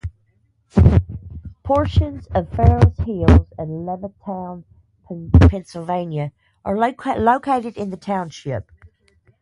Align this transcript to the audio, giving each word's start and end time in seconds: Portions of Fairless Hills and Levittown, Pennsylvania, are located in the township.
Portions 1.61 2.25
of 2.33 2.49
Fairless 2.49 2.97
Hills 3.05 3.47
and 3.59 3.85
Levittown, 3.87 4.63
Pennsylvania, 5.47 6.31
are 6.65 6.75
located 7.19 7.77
in 7.77 7.91
the 7.91 7.97
township. 7.97 8.71